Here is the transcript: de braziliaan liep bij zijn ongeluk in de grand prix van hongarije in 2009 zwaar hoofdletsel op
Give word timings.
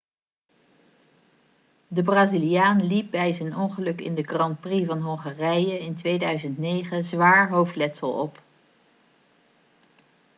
de 1.87 2.03
braziliaan 2.03 2.83
liep 2.83 3.11
bij 3.11 3.31
zijn 3.31 3.55
ongeluk 3.55 3.99
in 4.01 4.15
de 4.15 4.23
grand 4.23 4.59
prix 4.59 4.87
van 4.87 5.01
hongarije 5.01 5.79
in 5.79 5.95
2009 5.95 7.03
zwaar 7.03 7.49
hoofdletsel 7.49 8.11
op 8.11 8.41